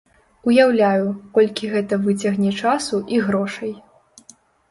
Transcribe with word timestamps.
Уяўляю, 0.51 1.03
колькі 1.35 1.67
гэта 1.75 1.99
выцягне 2.07 2.51
часу 2.63 3.01
і 3.17 3.23
грошай. 3.27 3.71